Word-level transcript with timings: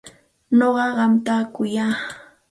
Nuqa 0.57 0.85
qamta 0.97 1.35
kuyaq. 1.53 1.91